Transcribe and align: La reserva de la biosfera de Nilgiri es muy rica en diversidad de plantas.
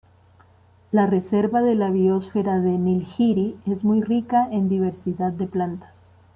La 0.91 1.05
reserva 1.05 1.61
de 1.61 1.75
la 1.75 1.91
biosfera 1.91 2.59
de 2.59 2.71
Nilgiri 2.71 3.55
es 3.67 3.83
muy 3.83 4.01
rica 4.01 4.47
en 4.51 4.67
diversidad 4.67 5.31
de 5.31 5.45
plantas. 5.45 5.93